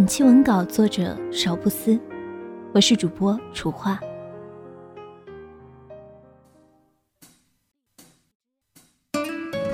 [0.00, 2.00] 本期文稿作者少布斯，
[2.72, 4.00] 我是主播楚画。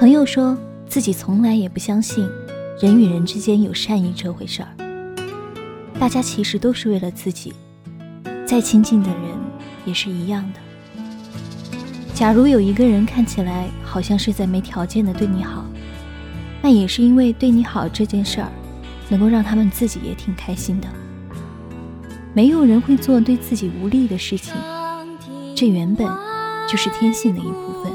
[0.01, 0.59] 朋友说
[0.89, 2.29] 自己从来也不相信
[2.81, 4.69] 人与人之间有善意这回事儿。
[5.97, 7.55] 大家其实都是为了自己，
[8.45, 9.31] 再亲近的人
[9.85, 10.59] 也是一样的。
[12.15, 15.65] 假如有一个人看起来好像是在没条件的对你好，
[16.61, 18.51] 那也是因为对你好这件事儿。
[19.09, 20.89] 能够让他们自己也挺开心的。
[22.35, 24.55] 没有人会做对自己无利的事情，
[25.55, 26.07] 这原本
[26.69, 27.93] 就是天性的一部分。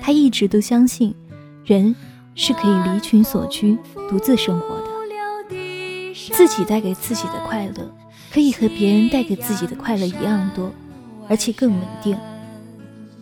[0.00, 1.14] 他一直都相信，
[1.66, 1.94] 人
[2.34, 3.76] 是可以离群所居、
[4.08, 4.84] 独自生活的，
[6.32, 7.94] 自己带给自己的快乐，
[8.32, 10.72] 可以和别人带给自己的快乐一样多，
[11.28, 12.18] 而且更稳定。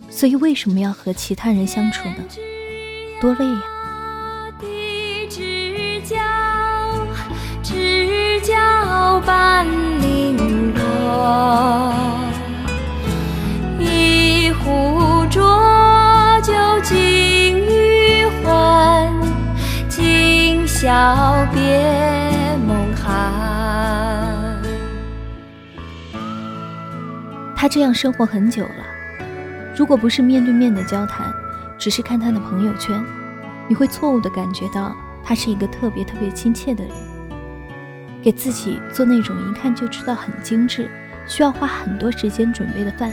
[0.09, 2.15] 所以为什么要和其他人相处呢？
[3.21, 3.61] 多累呀！
[13.79, 16.95] 一壶浊酒尽
[17.57, 19.13] 余欢，
[19.87, 21.79] 今宵别
[22.65, 24.61] 梦寒。
[27.55, 28.86] 他这样生活很久了。
[29.77, 31.31] 如果不是面对面的交谈，
[31.77, 32.99] 只是看他的朋友圈，
[33.67, 34.91] 你会错误的感觉到
[35.23, 36.91] 他是一个特别特别亲切的人，
[38.23, 40.89] 给自己做那种一看就知道很精致、
[41.27, 43.11] 需要花很多时间准备的饭，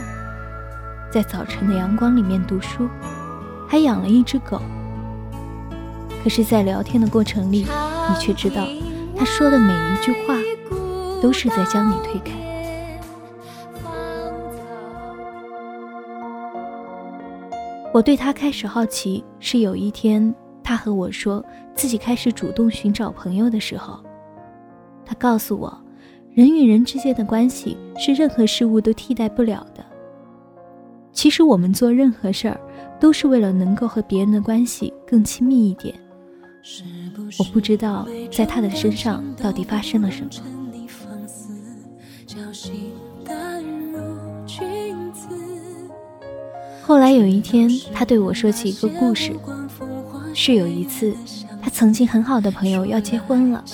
[1.11, 2.89] 在早晨的阳光里面读书，
[3.67, 4.59] 还养了一只狗。
[6.23, 8.65] 可是，在聊天的过程里，你却知道
[9.15, 10.33] 他说的每一句话，
[11.21, 12.44] 都是在将你推开。
[17.95, 21.41] 我对他开始好奇，是有一天他和我说
[21.73, 23.97] 自己开始主动寻找朋友的时候。
[25.05, 25.73] 他告诉我，
[26.33, 29.81] 人与人之间的关系是任何事物都替代不了的。
[31.13, 32.59] 其实我们做任何事儿，
[32.99, 35.95] 都是为了能够和别人的关系更亲密一点。
[37.39, 40.64] 我不知道在他的身上到底发生了什么。
[46.87, 49.35] 后来有一天，他对我说起一个故事，
[50.35, 51.15] 是有一次，
[51.59, 53.65] 他曾经很好的朋友要结婚了，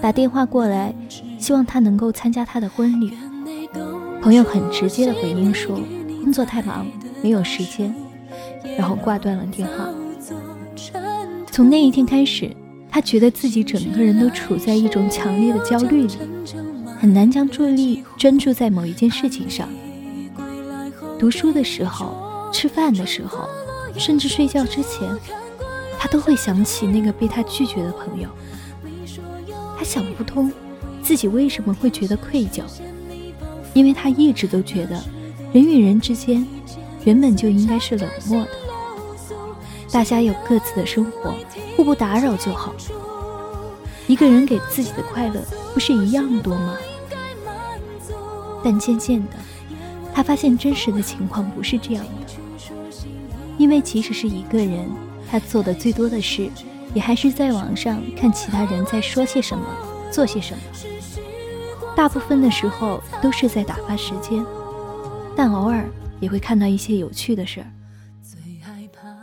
[0.00, 0.94] 打电话过来，
[1.38, 3.12] 希望他能够参加他的婚礼。
[4.22, 5.78] 朋友很直接的回应说，
[6.22, 6.86] 工作太忙，
[7.22, 7.94] 没有时间，
[8.78, 9.90] 然后挂断了电话。
[11.50, 12.50] 从那一天开始，
[12.88, 16.16] 他觉得自己整个人都处在一种强烈的焦虑里，
[16.98, 19.68] 很难将注意力专注在某一件事情上。
[21.18, 22.21] 读书的时候。
[22.52, 23.48] 吃饭的时候，
[23.98, 25.10] 甚至睡觉之前，
[25.98, 28.28] 他都会想起那个被他拒绝的朋友。
[29.76, 30.52] 他想不通
[31.02, 32.62] 自己为什么会觉得愧疚，
[33.74, 35.02] 因为他一直都觉得
[35.52, 36.46] 人与人之间
[37.04, 38.50] 原本就应该是冷漠的，
[39.90, 41.34] 大家有各自的生活，
[41.76, 42.72] 互不打扰就好。
[44.06, 45.40] 一个人给自己的快乐
[45.74, 46.76] 不是一样多吗？
[48.62, 49.30] 但渐渐的，
[50.14, 52.41] 他发现真实的情况不是这样的。
[53.58, 54.90] 因为即使是一个人，
[55.30, 56.50] 他做的最多的事，
[56.94, 59.64] 也还是在网上看其他人在说些什么，
[60.10, 60.62] 做些什么。
[61.94, 64.44] 大部分的时候都是在打发时间，
[65.36, 65.88] 但偶尔
[66.20, 67.66] 也会看到一些有趣的事儿。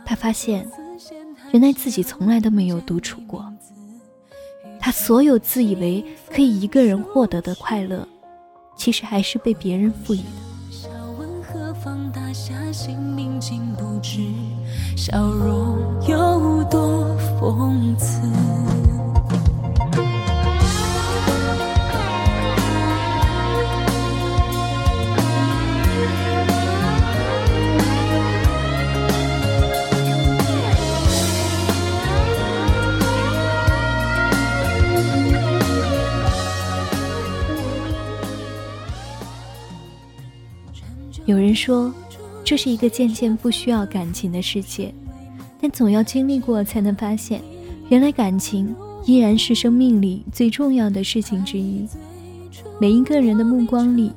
[0.06, 0.68] 他发现，
[1.52, 3.44] 原来自己从来都没有独处过。
[4.78, 8.06] 他所有自以为可以一个人获得的快乐，
[8.76, 10.49] 其实还是被别人赋予的。
[13.40, 14.20] 竟不知
[14.98, 17.06] 笑容有多
[17.40, 18.20] 讽刺。
[41.26, 41.94] 有人说
[42.50, 44.92] 这是一个渐渐不需要感情的世界，
[45.60, 47.40] 但总要经历过才能发现，
[47.90, 48.74] 原来感情
[49.04, 51.86] 依然是生命里最重要的事情之一。
[52.80, 54.10] 每一个人的目光里，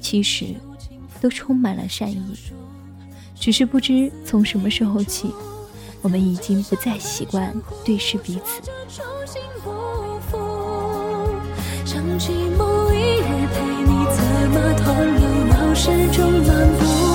[0.00, 0.44] 其实
[1.20, 2.22] 都充满了善意，
[3.34, 5.32] 只是不知从什么时候起，
[6.02, 7.52] 我们已经不再习惯
[7.84, 8.62] 对视彼此。
[11.84, 14.22] 想起某一日陪你策
[14.54, 17.11] 马同游闹市中漫步，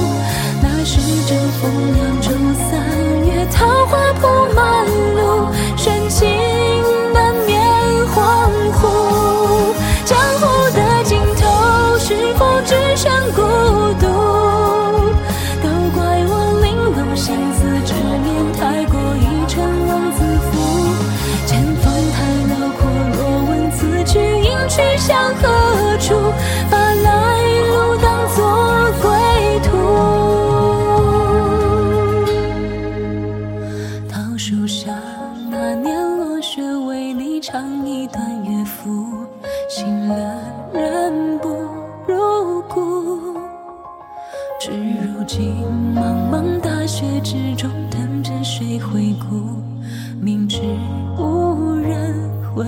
[0.89, 2.31] 是正逢凉州
[2.71, 2.79] 三
[3.25, 4.13] 月，桃花
[34.49, 34.97] 树下
[35.51, 39.05] 那年落雪，为你唱一段乐府，
[39.67, 40.41] 醒了
[40.71, 41.49] 人不
[42.07, 43.33] 如故。
[44.57, 45.53] 至如今，
[45.93, 49.61] 茫茫大雪之中，等着谁回顾？
[50.21, 50.61] 明知
[51.17, 52.15] 无人
[52.55, 52.65] 回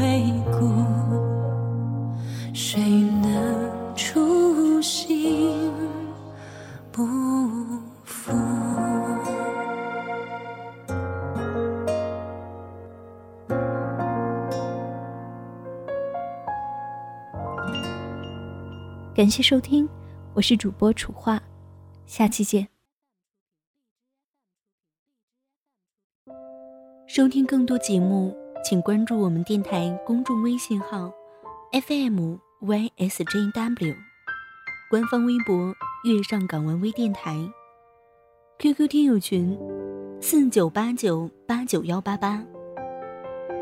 [19.19, 19.85] 感谢收听，
[20.33, 21.43] 我是主播楚画，
[22.05, 22.69] 下期见。
[27.05, 28.33] 收听更多节目，
[28.63, 31.11] 请关注我们电台公众微信号
[31.73, 33.93] FM YSJW，
[34.89, 35.75] 官方微博
[36.07, 37.35] “月上港湾微电台
[38.59, 39.59] ”，QQ 听友群
[40.21, 42.41] 四九八九八九幺八八。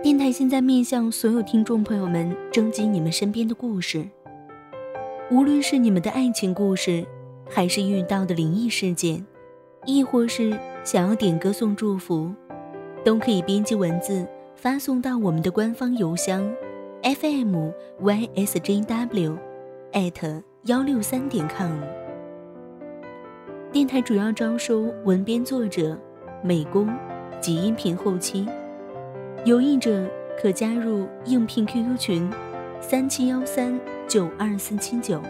[0.04, 4.08] 电台现在面向所有听众朋友们征集你们身边的故事，
[5.30, 7.06] 无论是你们的爱情故事，
[7.50, 9.26] 还是遇到的灵异事件，
[9.86, 12.32] 亦或是想要点歌送祝福。
[13.04, 14.26] 都可以编辑文字
[14.56, 16.50] 发送到我们的官方邮箱
[17.04, 17.72] ，fm
[18.02, 19.38] ysjw，
[19.92, 21.72] 艾特幺六三点 com。
[23.70, 25.98] 电台主要招收文编作者、
[26.42, 26.90] 美工
[27.42, 28.48] 及音频后期，
[29.44, 30.06] 有意者
[30.42, 32.30] 可加入应聘 QQ 群：
[32.82, 35.22] 三七幺三九二四七九。